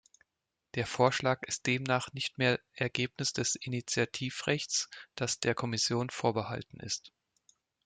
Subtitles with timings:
[0.73, 7.11] Der Vorschlag ist demnach nicht mehr Ergebnis des Initiativrechts, das der Kommission vorbehalten ist.